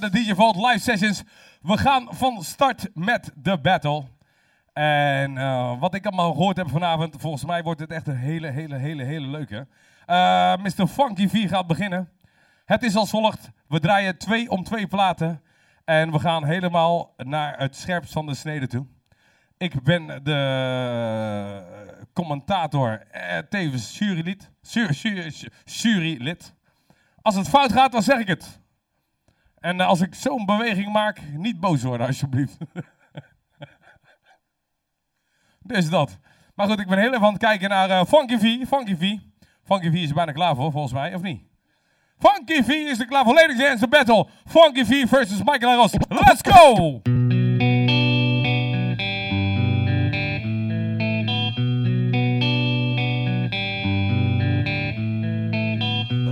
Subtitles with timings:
[0.00, 1.22] de DJ Vault Live Sessions.
[1.62, 4.04] We gaan van start met de battle.
[4.72, 8.48] En eh, wat ik allemaal gehoord heb vanavond, volgens mij wordt het echt een hele,
[8.48, 9.66] hele, hele, hele leuke.
[10.06, 10.86] Eh, uh, Mr.
[10.86, 12.08] Funky 4 gaat beginnen.
[12.64, 13.50] Het is als volgt.
[13.68, 15.42] We draaien twee om twee platen.
[15.84, 18.86] En we gaan helemaal naar het scherpst van de snede toe.
[19.58, 23.02] Ik ben de eh, commentator,
[23.48, 24.50] tevens jurylid.
[25.64, 26.54] Jurylid.
[27.22, 28.59] Als het fout gaat, dan zeg ik het.
[29.60, 32.56] En eh, als ik zo'n beweging maak, niet boos worden alsjeblieft.
[35.72, 36.18] dus dat.
[36.54, 38.66] Maar goed, ik ben heel even aan het kijken naar uh, Funky V.
[38.66, 39.16] Funky V.
[39.64, 41.42] Funky V is er bijna klaar voor, volgens mij, of niet?
[42.18, 43.34] Funky V is er klaar voor.
[43.34, 44.26] Ladies the battle.
[44.46, 45.94] Funky V versus Michael Ross.
[46.08, 47.00] Let's go!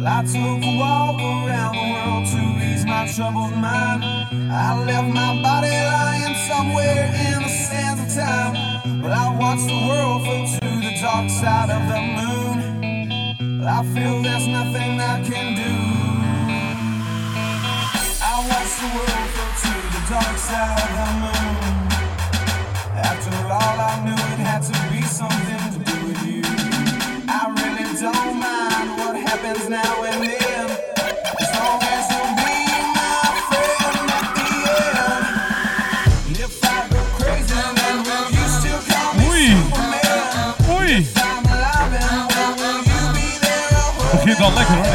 [0.00, 1.87] Let's go.
[3.14, 4.04] troubled mind.
[4.52, 9.00] I left my body lying somewhere in the sands of time.
[9.00, 12.56] But I watched the world go to the dark side of the moon.
[13.64, 15.74] I feel there's nothing I can do.
[18.20, 21.88] I watched the world go to the dark side of the moon.
[22.96, 23.57] After all.
[44.54, 44.87] 麦克龙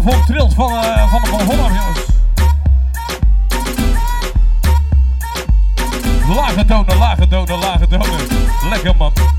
[0.00, 2.04] plafond trilt van, uh, van de plafond, jongens.
[6.36, 8.20] Lage tonen, lage tonen, lage tonen.
[8.70, 9.35] Lekker man.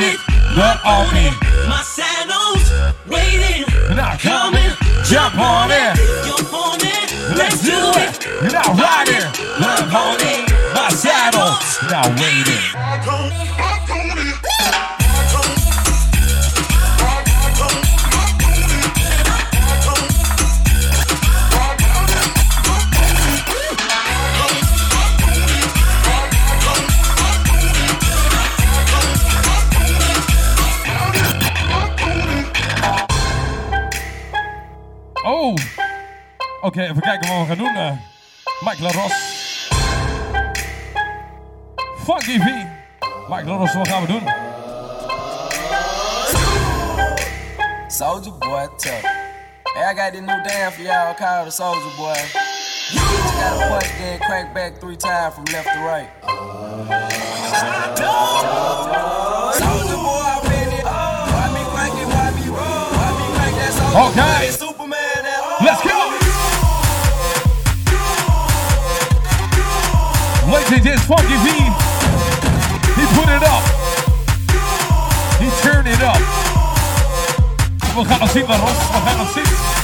[0.00, 0.18] on it,
[0.84, 1.34] on it.
[1.68, 2.72] My saddle's
[3.06, 3.64] waiting,
[3.94, 4.72] not coming,
[5.04, 5.96] jump on it.
[6.24, 8.52] You're on it, let's do it.
[8.52, 10.50] Now ride it, riding, love on it.
[10.74, 13.69] My saddle's not waiting.
[36.60, 37.76] Oké, even kijken wat we gaan doen.
[37.76, 37.90] eh.
[38.60, 39.12] Mike LaRos.
[42.04, 42.44] Funky V.
[43.28, 44.22] Mike LaRos, wat gaan we doen?
[47.88, 49.02] Soldier boy, tough.
[49.74, 52.16] Hey, I got this new dance for y'all called the Soldier Boy.
[52.92, 56.08] You just gotta punch, then crank back three times from left to right.
[59.54, 60.84] Soldier boy, I been it.
[60.84, 62.06] Why me crank it?
[62.06, 62.88] Why me roll?
[62.96, 64.46] Why me crank that soldier Okay.
[64.46, 64.52] boy?
[64.66, 65.66] Superman at home.
[65.66, 65.99] Let's go!
[70.50, 71.50] Ladies and gents, Funky V.
[72.98, 73.62] He put it up.
[75.38, 76.18] He turned it up.
[77.96, 78.70] We gaan nog zien wat Ros.
[78.70, 79.79] We gaan nog.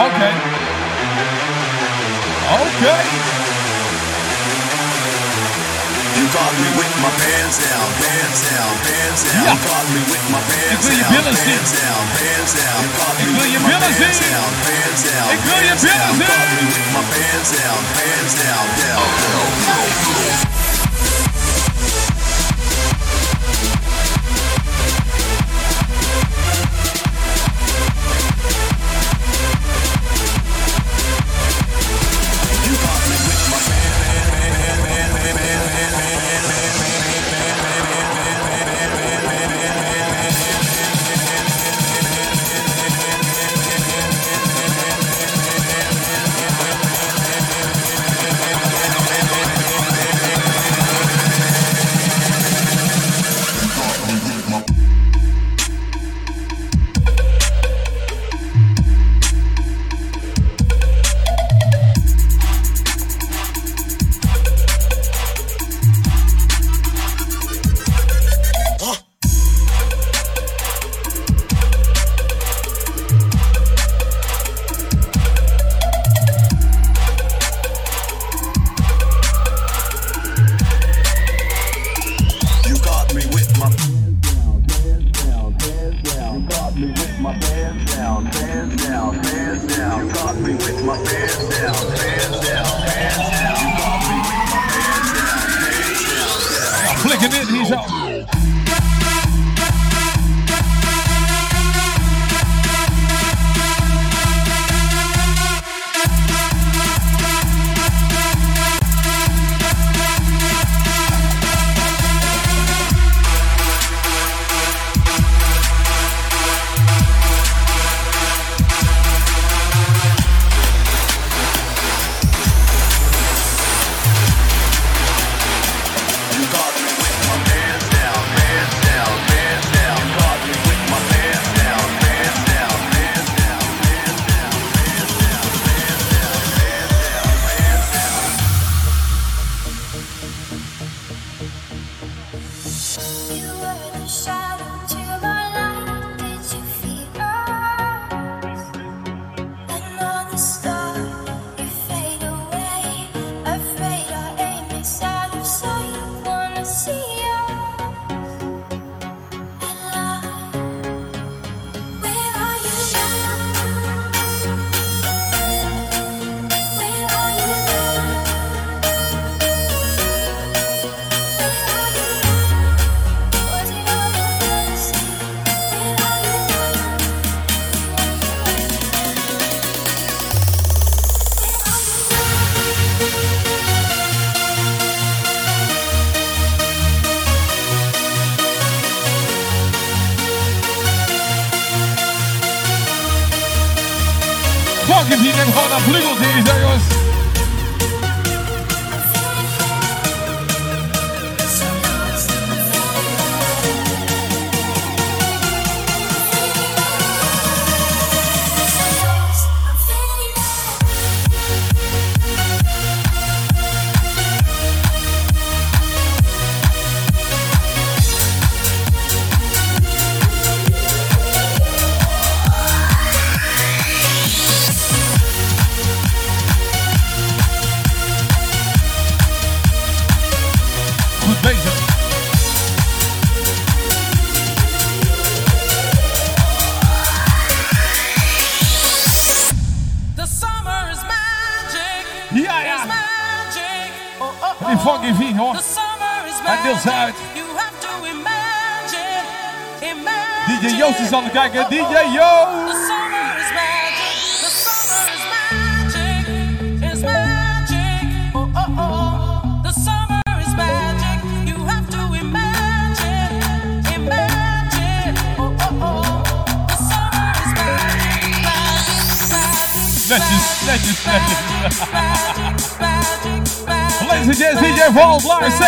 [0.00, 0.30] Oké.
[2.64, 3.02] Okay.
[6.16, 9.44] You got me with my pants down, pants down, pants down.
[9.44, 9.52] Ja.
[9.52, 11.52] You got me with my pants wil je down, billen zien.
[11.52, 12.80] pants down, pants down.
[12.84, 16.12] You got me with my pants down, pants down, Ik wil je pants down.
[16.18, 16.56] You got zien.
[16.56, 19.48] me with my pants down, pants down, down, down.
[20.64, 20.69] You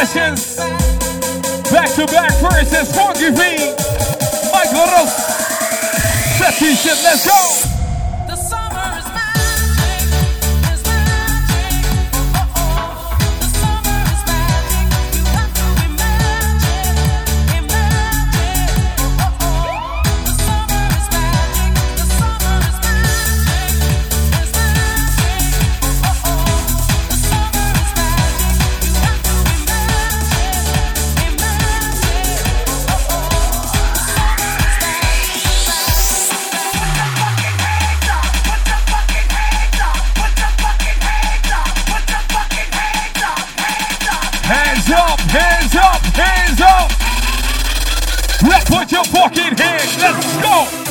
[0.07, 0.57] sessions.
[1.71, 3.75] Back to back versus Funky V.
[4.53, 5.15] Michael Ross.
[6.39, 7.62] Session, let's go.
[48.73, 49.99] Put your fucking hands.
[50.01, 50.82] Let's go.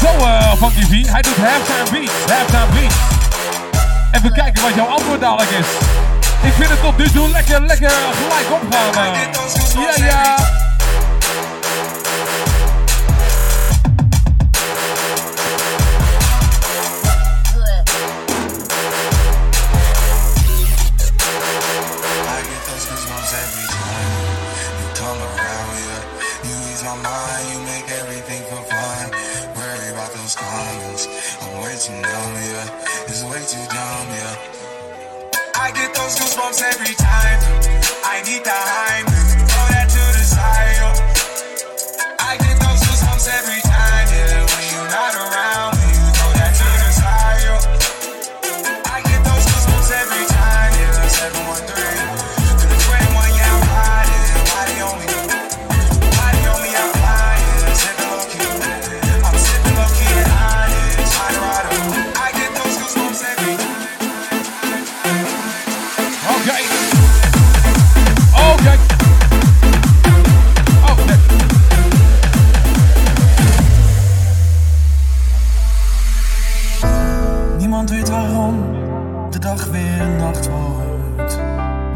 [0.00, 1.04] zo uh, van Easy.
[1.06, 2.94] Hij doet halftime beat, halftime beat.
[4.12, 5.66] Even kijken wat jouw antwoord dadelijk is.
[6.42, 9.12] Ik vind het tot nu toe lekker, lekker gelijk opgaan.
[9.82, 10.57] Ja, ja.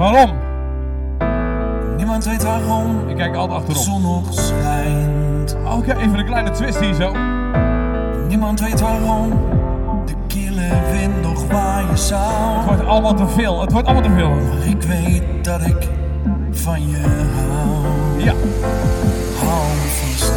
[0.03, 0.31] Waarom?
[1.97, 3.83] Niemand weet waarom Ik kijk altijd de achterom.
[3.83, 5.57] zon nog schijnt.
[5.77, 7.13] Oké, even een kleine twist hier zo.
[8.29, 9.31] Niemand weet waarom
[10.07, 12.65] de kille wind nog waaien Het zou.
[12.67, 13.61] wordt allemaal te veel.
[13.61, 14.29] Het wordt allemaal te veel.
[14.31, 15.89] Maar ik weet dat ik
[16.51, 16.97] van je
[17.37, 18.23] hou.
[18.25, 18.33] Ja.
[19.47, 20.33] Hou me vast.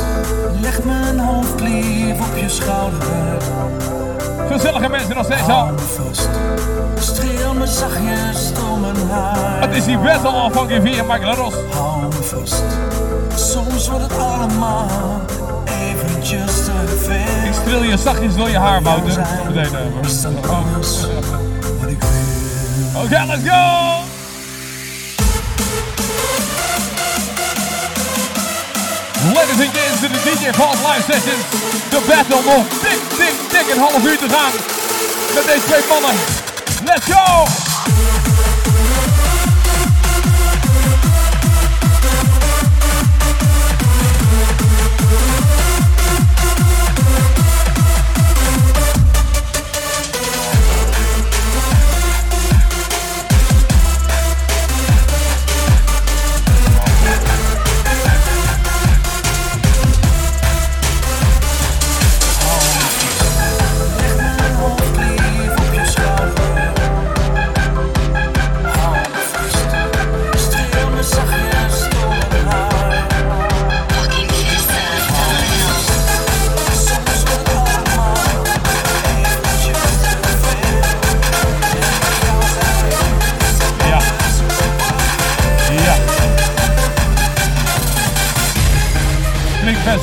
[0.62, 3.38] Leg mijn hoofd lief op je schouder.
[4.52, 5.70] Gezellige mensen nog steeds al.
[7.00, 9.62] Streel me zachtjes door mijn haar.
[9.62, 11.54] Het is die battle van Givie en Michael Ros.
[11.74, 12.64] Hou me vast.
[13.36, 14.88] Soms wordt het allemaal
[15.66, 17.48] eventjes te veel.
[17.48, 19.28] Ik streel je zachtjes door je haar, Wouter.
[19.54, 19.72] Meteen.
[19.72, 21.10] wil.
[23.04, 24.05] Oké, let's go!
[29.34, 31.42] Ladies and gents, to the DJ Vault live sessions.
[31.90, 34.52] De battle nog dik, dik, dik een half uur te gaan.
[35.34, 36.16] Met deze twee mannen.
[36.86, 38.15] Let's go!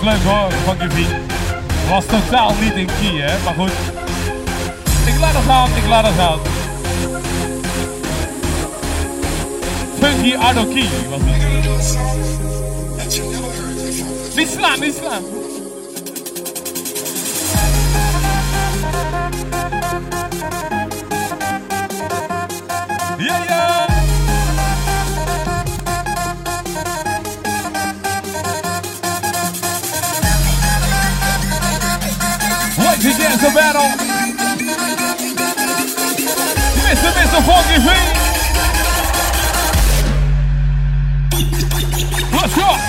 [0.03, 1.07] Leuk hoor, van Givie.
[1.88, 3.71] Was totaal niet in key hè, maar goed.
[5.07, 6.38] Ik laat het gaan, ik laat het gaan.
[9.99, 11.43] Funky Ardo Key was het.
[14.37, 15.23] Niet slaan, niet slaan.
[20.71, 20.82] Ja,
[33.55, 33.83] battle.
[36.85, 37.11] Mr.
[37.12, 37.41] Mr.
[37.45, 37.88] Funky V.
[42.37, 42.82] Let's go.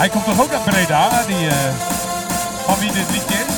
[0.00, 1.74] Hij komt toch ook uit Breda, die, eh,
[2.66, 3.49] van wie dit liedje is?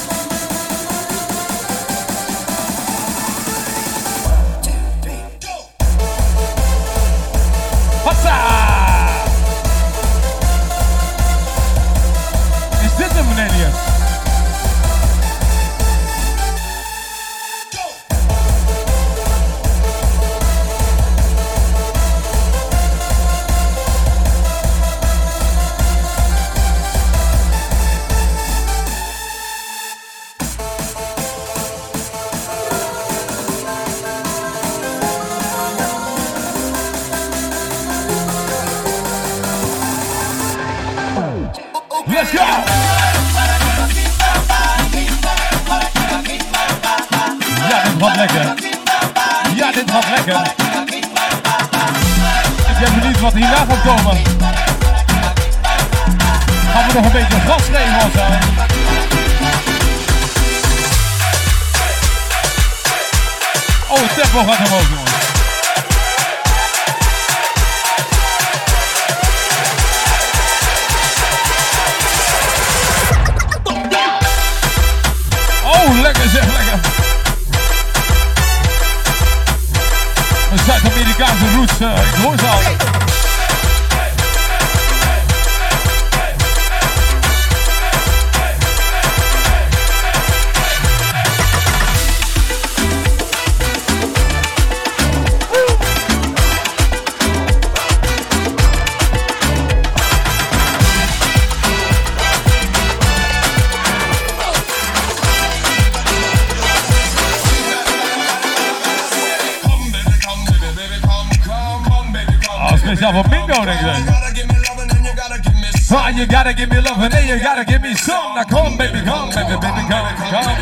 [116.22, 118.36] You gotta give me love and then you gotta give me some.
[118.36, 120.54] Now come, baby, come, baby, baby, come, come.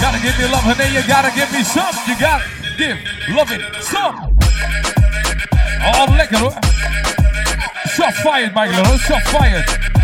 [0.00, 1.94] Gotta give me love and then you gotta give me some.
[2.06, 2.44] You gotta
[2.78, 2.96] give
[3.30, 4.38] love it some.
[5.82, 6.54] Oh, lekker hoor.
[7.96, 8.96] Shot fired, Michael.
[8.98, 9.95] Shot fired.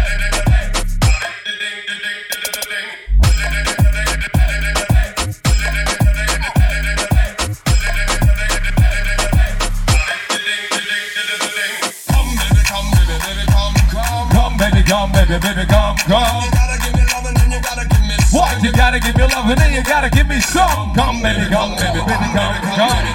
[19.43, 20.95] Love and then you gotta give me some.
[20.95, 23.07] Come, baby, come, baby, baby, come, come.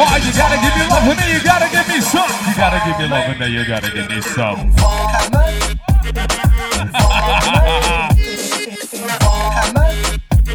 [0.00, 2.30] Oh, you gotta give me love and then you gotta give me some.
[2.46, 4.74] You gotta give me love and then you gotta give me some.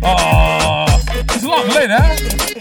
[0.05, 2.52] Oh, het is lang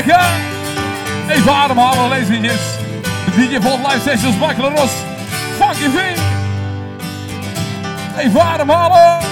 [0.00, 0.30] lekker!
[1.28, 2.60] Even ademhalen, lezertjes.
[3.24, 4.90] De DJ Volt Live Sessions, Michael Ros.
[5.58, 5.98] Funky V.
[8.18, 9.29] Even ademhalen.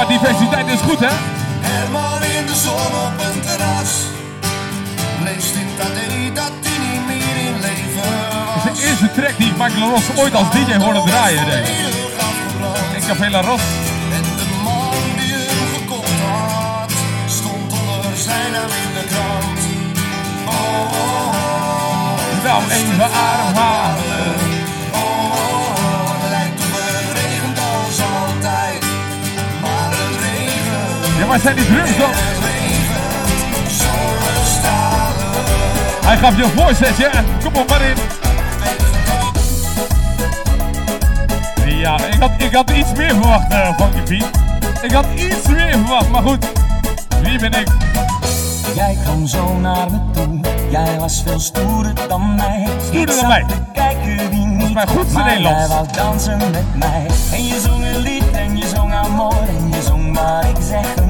[0.00, 1.14] Qua diversiteit is goed, hè?
[1.60, 3.92] Herman in de zon op een terras.
[5.24, 5.86] Leest in dat
[6.34, 8.10] dat hij niet meer in leven
[8.54, 8.64] was.
[8.64, 11.76] is de eerste track die ik Michael Ros ooit als DJ hoorde draaien, denk ik.
[12.96, 13.60] In Café La Ros.
[14.12, 16.92] En de man die hem gekocht had,
[17.26, 19.62] stond onder zijn naam in de krant.
[20.46, 22.44] Oh, oh, oh.
[22.44, 24.39] Nou, even ademhalen.
[31.30, 32.16] Waar zijn die drums stalen.
[36.04, 37.10] Hij gaf je een voorzetje.
[37.44, 37.96] Kom op maar in.
[41.78, 44.30] Ja, ik had, ik had iets meer verwacht eh, van je Piet.
[44.82, 46.46] Ik had iets meer verwacht, maar goed.
[47.22, 47.68] Wie ben ik?
[48.74, 50.40] Jij kwam zo naar me toe,
[50.70, 52.66] jij was veel stoerder dan mij.
[52.88, 53.44] Stoerder dan mij.
[53.48, 55.58] te kijken wie niet, mijn goedste maar Nederlands.
[55.58, 57.06] jij wou dansen met mij.
[57.32, 60.96] En je zong een lied en je zong amor en je zong maar ik zeg
[60.96, 61.09] een.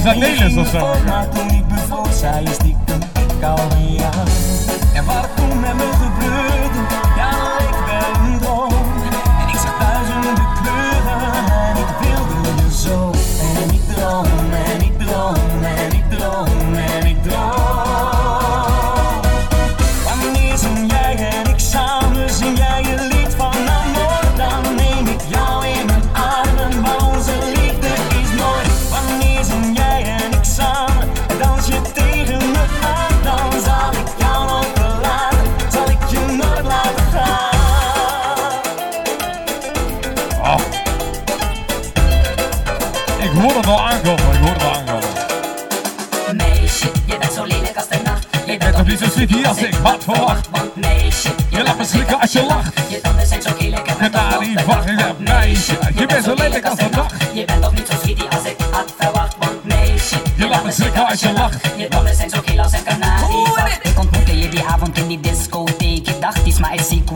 [0.00, 1.04] Is dat Nederlands of zo?
[1.06, 4.10] Maar toen ik bevoor, zij is stiekem, ik alweer
[4.94, 5.99] En waar ik toen met mijn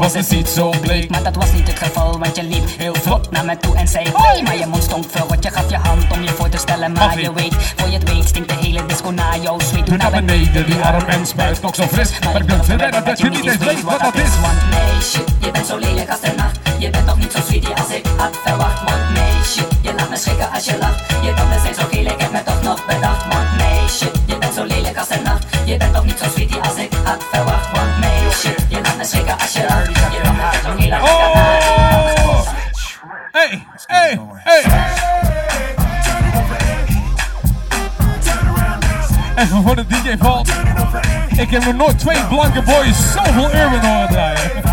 [0.05, 1.11] was het niet zo bleek?
[1.11, 3.89] Maar dat was niet het geval, want je liep heel trok naar me toe en
[3.89, 6.57] zei hey, maar je mond veel, want je gaf je hand om je voor te
[6.57, 6.93] stellen.
[6.93, 9.87] Maar je weet, voor je het weet, stinkt de hele disco naar jou sweet.
[9.87, 12.11] Doe naar beneden, die arm en spuit nog zo fris.
[12.25, 14.41] Maar ik ben redden dat je niet eens weet wat dat is.
[14.41, 16.21] Want meisje, je bent zo lelijk als
[41.55, 44.64] give a no twee blanke boys zoveel urban hoor that.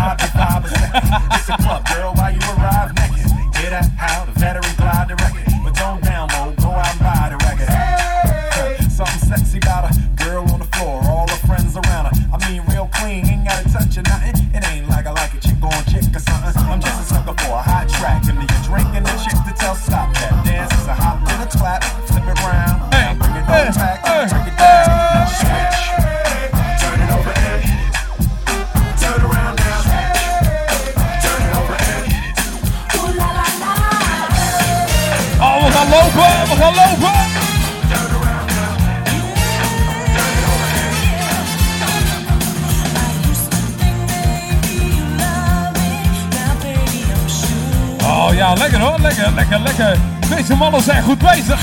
[50.42, 51.60] Deze mannen zijn goed bezig.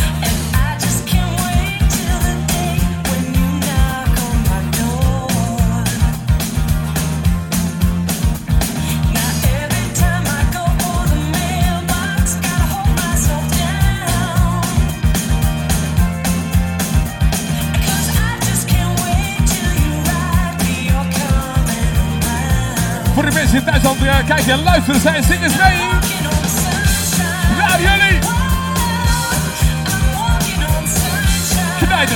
[23.13, 25.98] Voor de mensen in Duitsland uh, kijken en luisteren zijn zingers mee.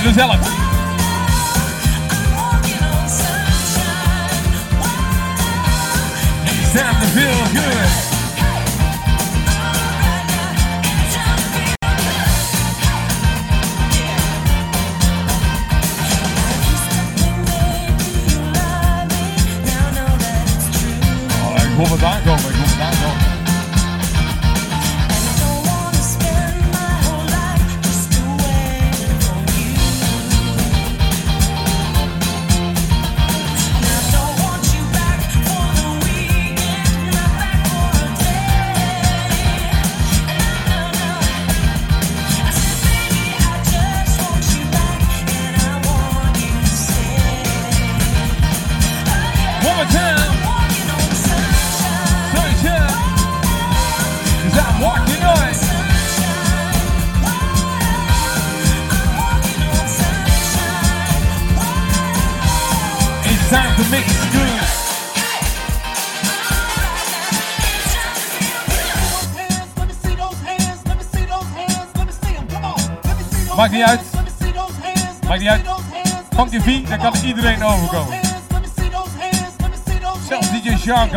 [0.04, 0.40] Knijten gezellig.
[6.72, 8.03] Time to feel good.
[80.84, 81.08] Sean.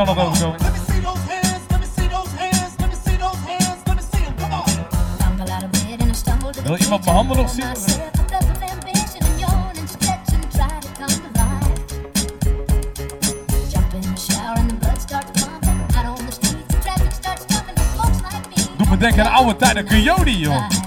[6.64, 7.66] Wil iemand mijn handen nog zien?
[18.78, 18.98] Doe me.
[18.98, 20.87] Denken aan oude tijden Coyote, joh.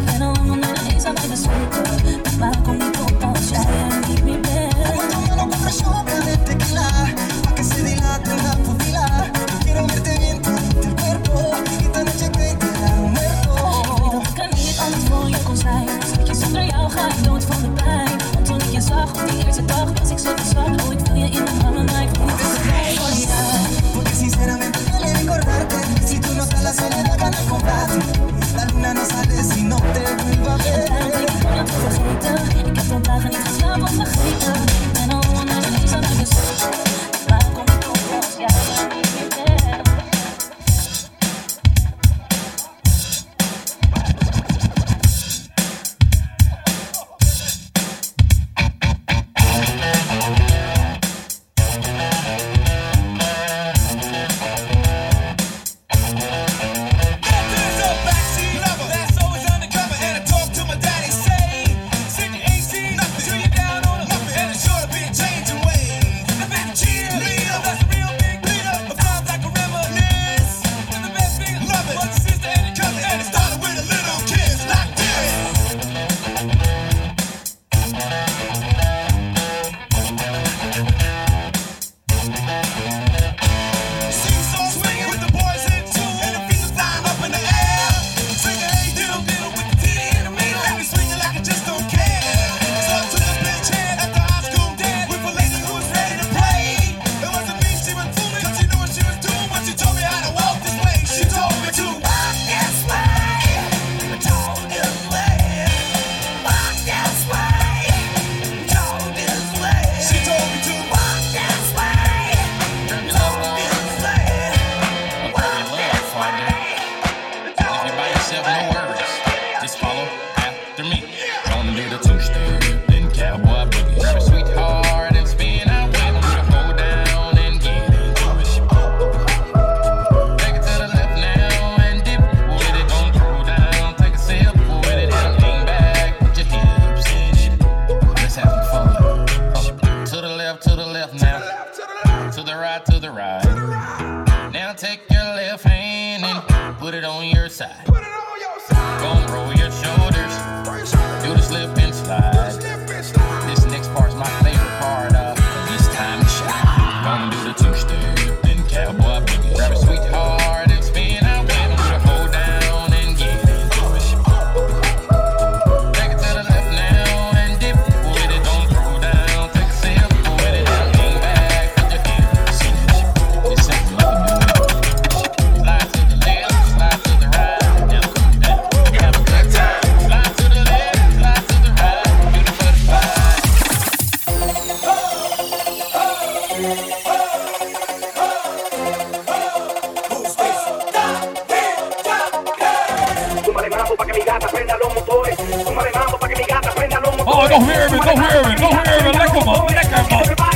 [197.51, 199.15] Don't hear it, don't hear it, don't hear it.
[199.17, 200.50] Lick him up, lick him up.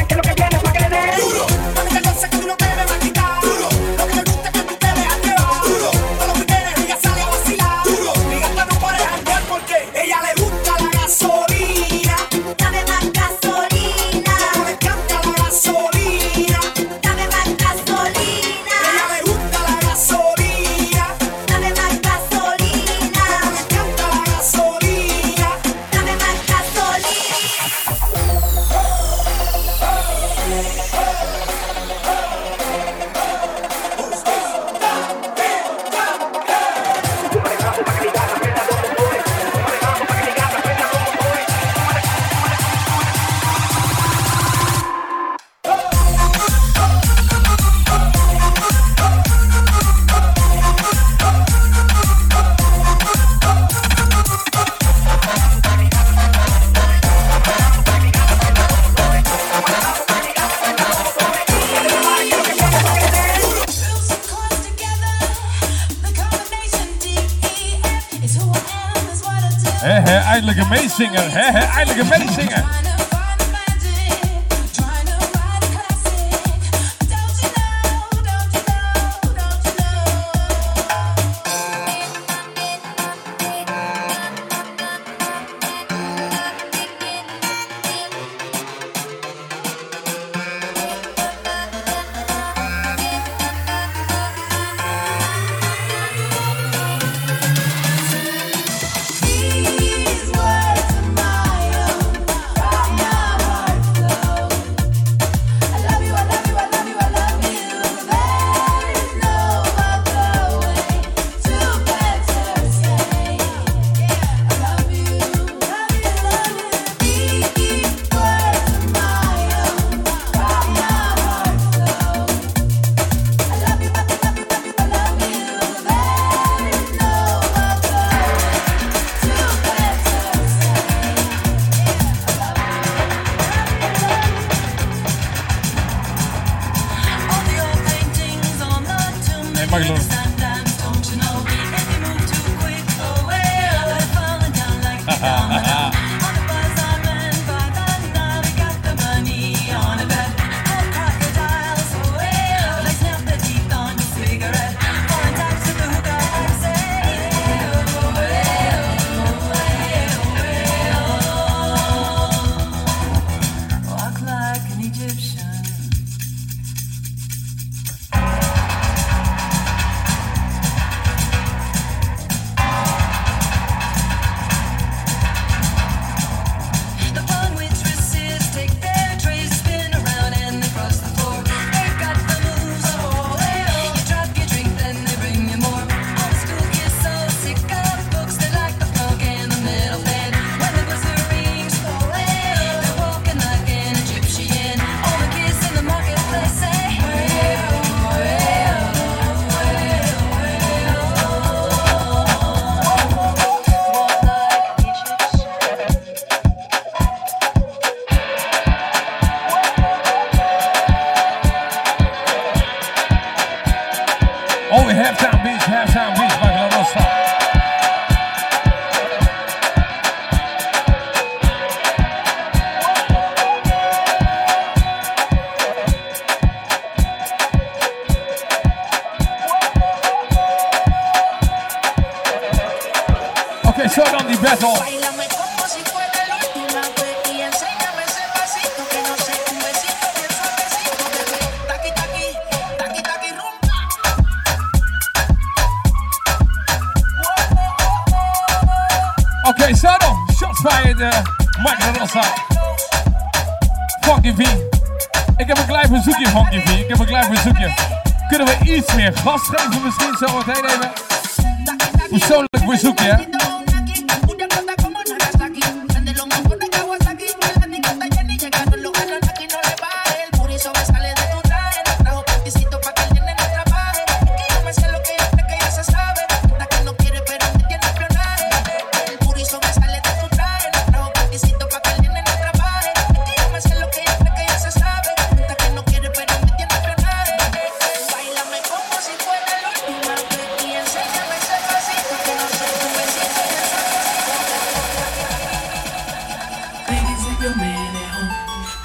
[297.45, 298.29] Your man at home,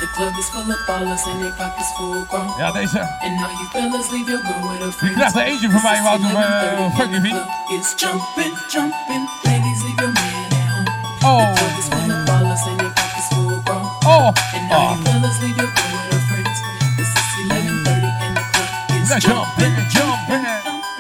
[0.01, 2.49] the club is full of ballers and their pockets full grown.
[2.59, 3.01] Ja, deze.
[3.25, 5.15] And now you fellas leave your girl with a Die friend.
[5.17, 7.27] krijgt er eentje van mij, Wouter uh, Funky V.
[7.75, 9.25] It's jumping, jumping.
[9.43, 10.89] Ladies, leave your man at home.
[11.25, 11.55] Oh.
[11.55, 13.87] The club is full of ballers and their pockets full grown.
[14.05, 14.33] Oh.
[14.55, 14.97] And now Oh.
[14.97, 16.59] you fellas leave your girl with her friends.
[16.99, 20.45] This is 11:30 and the club is Let's jumping, jump, jumping.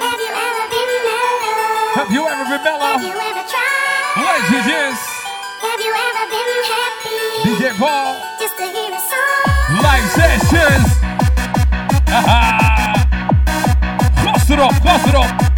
[0.05, 1.99] Have you ever been mellow?
[1.99, 2.87] Have you ever been mellow?
[2.93, 4.25] Have you ever tried?
[4.25, 5.10] Ladies, yes.
[6.31, 8.17] DJ Paul.
[8.39, 9.83] Just to hear a song.
[9.83, 10.89] Live sessions.
[12.09, 12.95] Haha.
[14.25, 15.43] Gas erop, gas erop.
[15.43, 15.50] Oh.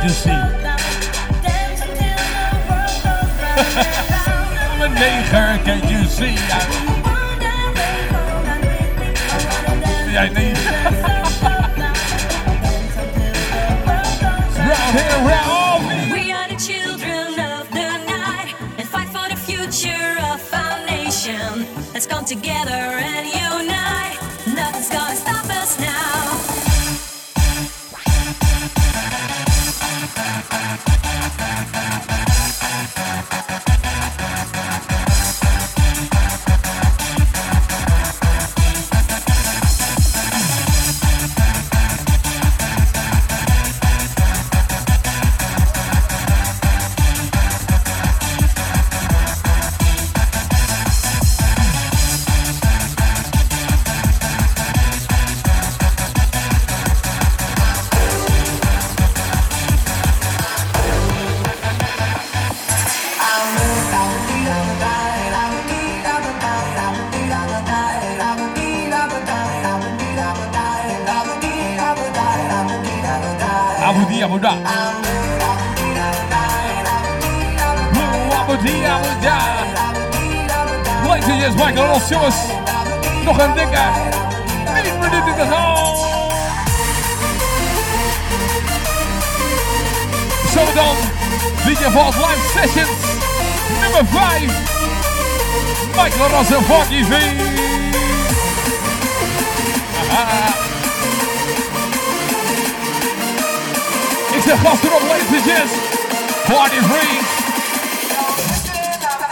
[0.00, 0.30] Agency.
[0.30, 0.50] I'm
[4.80, 6.36] a neighbor, can you see?
[10.16, 10.69] I, need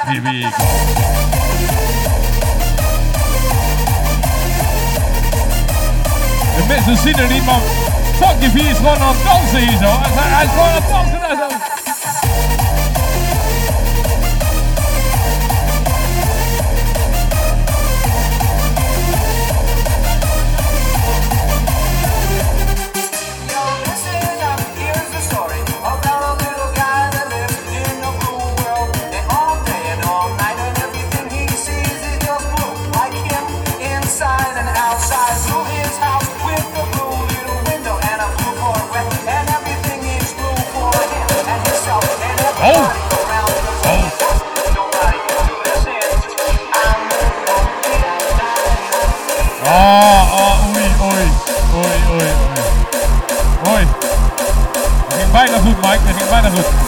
[0.09, 0.25] De
[6.69, 7.61] mensen zien er niet, maar
[8.21, 9.99] Funky V is gewoon aan het dansen hier zo.
[10.01, 11.68] Hij, hij is gewoon aan het dansen daar zo.
[56.49, 56.88] happens with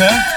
[0.00, 0.29] huh?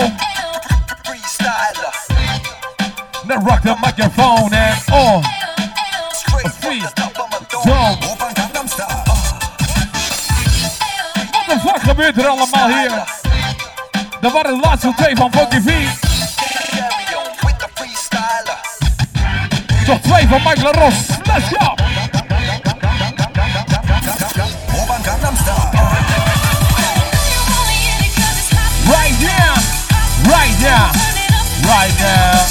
[0.00, 1.92] The Freestyler.
[3.26, 5.24] Now rock the microphone and on.
[6.12, 6.82] Straight free.
[7.62, 7.96] Zone.
[11.32, 13.04] Wat de fuck gebeurt er allemaal hier?
[14.20, 15.88] Dat waren de laatste twee van Funky V.
[19.86, 21.06] Toch twee van Michael Ross.
[21.24, 21.74] Let's go!
[25.06, 25.75] Gangnam
[31.66, 32.46] right now.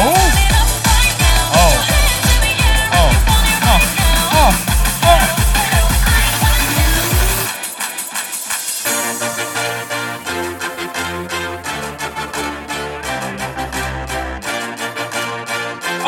[0.00, 0.14] Oh.
[1.54, 1.74] Oh.
[2.92, 3.28] Oh.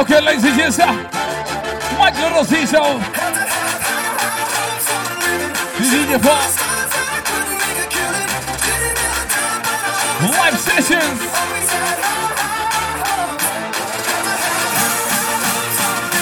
[0.00, 1.06] Okay, ladies and gentlemen,
[1.98, 3.09] Michael Rosito
[5.92, 6.56] in the box.
[10.22, 11.20] Live sessions.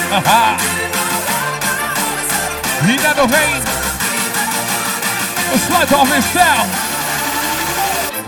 [0.09, 0.57] Haha.
[2.87, 3.61] Nina Dovain.
[5.51, 6.67] The slide off himself.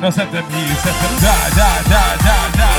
[0.01, 2.70] Now set them here, set them da da da da da.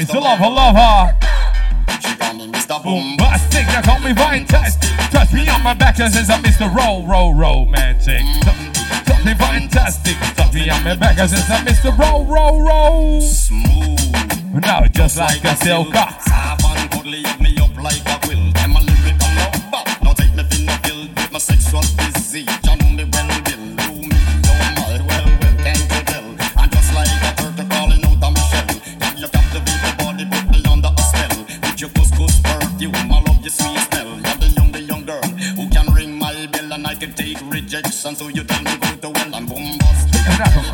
[0.00, 1.18] me to love her, love her.
[2.00, 2.82] She running Mr.
[2.82, 6.74] Bombastic, they call me right Trust me on my back cause says I'm Mr.
[6.74, 8.22] Roll, Roll, Romantic.
[8.44, 8.74] Something,
[9.04, 10.16] something fantastic.
[10.36, 11.96] trust me on my back cause says I'm Mr.
[11.98, 13.20] Roll, Roll, Roll.
[13.20, 14.62] Smooth.
[14.62, 15.88] Now just like a silk.
[15.92, 18.52] Have fun, cuddly, me up like a will.
[18.56, 21.38] I'm a little bit of love, but now take me to the field with my
[21.38, 22.69] sexual disease.
[37.10, 38.14] Take rejection.
[38.14, 40.22] So you me go to well, I'm bombastic,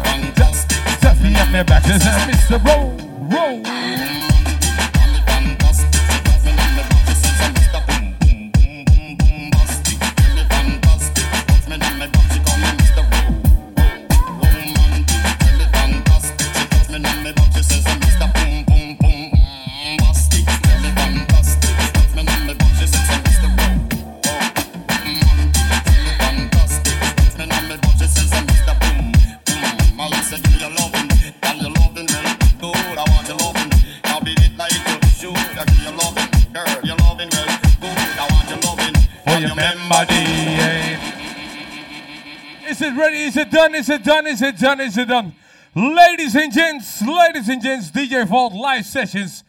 [0.05, 1.01] fantastic.
[1.01, 2.65] Touch me on my back, it's a Mr.
[2.65, 2.93] Roll,
[3.31, 4.36] Roll.
[43.27, 43.75] Is it done?
[43.75, 44.27] Is it done?
[44.29, 44.81] Is it done?
[44.81, 45.35] Is it done?
[45.75, 49.43] Ladies and gents, ladies and gents, DJ Vault Live Sessions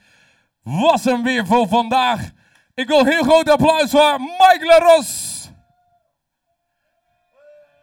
[0.64, 2.32] was hem weer voor vandaag.
[2.74, 5.50] Ik wil heel groot applaus voor Mike Laros.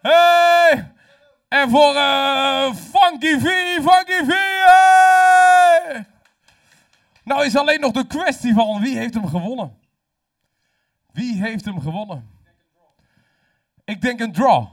[0.03, 0.93] Hey!
[1.49, 3.47] En voor eh, Funky V,
[3.83, 4.35] Funky V.
[4.65, 6.07] Hey!
[7.25, 9.79] Nou is alleen nog de kwestie van wie heeft hem gewonnen.
[11.13, 12.31] Wie heeft hem gewonnen?
[13.85, 14.67] Ik denk een draw.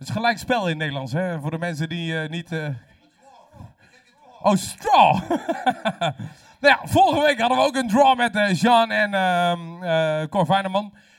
[0.00, 1.40] Het is gelijk spel in het Nederlands, hè?
[1.40, 2.52] Voor de mensen die eh, niet.
[2.52, 2.68] eh,
[4.42, 5.20] Oh, straw!
[6.60, 9.14] nou ja, vorige week hadden we ook een draw met eh, Jean en.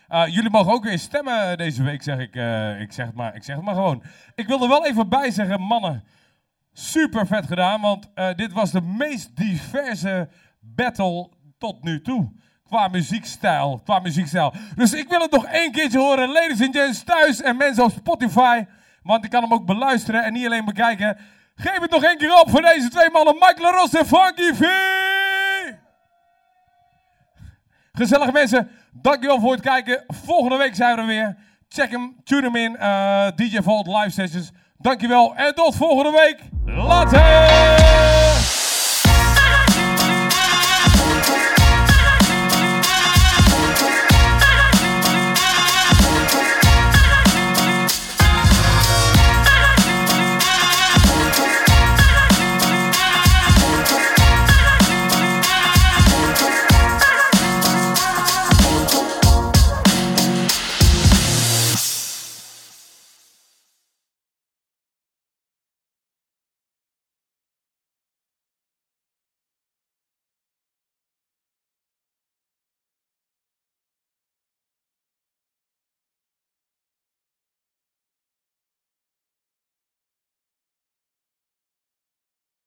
[0.07, 2.36] Eh, jullie mogen ook weer stemmen deze week, zeg ik.
[2.79, 4.03] ik, zeg het maar, ik zeg het maar gewoon.
[4.36, 6.03] Ik wil er wel even bij zeggen, mannen.
[6.73, 10.29] Super vet gedaan, want dit was de meest diverse
[10.59, 12.32] battle tot nu toe.
[12.72, 14.53] Qua muziekstijl, qua muziekstijl.
[14.76, 17.91] Dus ik wil het nog één keertje horen, ladies and gents thuis en mensen op
[17.91, 18.65] Spotify.
[19.03, 21.17] Want ik kan hem ook beluisteren en niet alleen bekijken.
[21.55, 24.63] Geef het nog één keer op voor deze twee mannen, Mike LaRosse en Funky V.
[27.91, 30.03] Gezellige mensen, dankjewel voor het kijken.
[30.07, 31.38] Volgende week zijn we er weer.
[31.69, 32.78] Check hem, tune hem in.
[32.78, 34.51] eh, DJ Vault live sessions.
[34.78, 36.39] Dankjewel en tot volgende week.
[36.76, 38.61] Later!